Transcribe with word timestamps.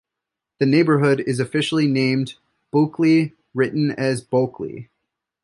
The 0.57 0.65
neighborhood 0.65 1.19
is 1.19 1.39
officially 1.39 1.85
named 1.85 2.33
Bulkeley, 2.71 3.33
written 3.53 3.91
as 3.91 4.23
Bolkly. 4.25 4.89